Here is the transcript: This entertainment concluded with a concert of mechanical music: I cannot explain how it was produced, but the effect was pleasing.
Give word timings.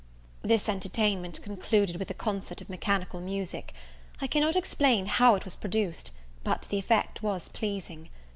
This 0.41 0.67
entertainment 0.67 1.39
concluded 1.43 1.97
with 1.97 2.09
a 2.09 2.15
concert 2.15 2.59
of 2.59 2.71
mechanical 2.71 3.21
music: 3.21 3.71
I 4.19 4.25
cannot 4.25 4.55
explain 4.55 5.05
how 5.05 5.35
it 5.35 5.45
was 5.45 5.55
produced, 5.55 6.09
but 6.43 6.65
the 6.71 6.79
effect 6.79 7.21
was 7.21 7.49
pleasing. 7.49 8.09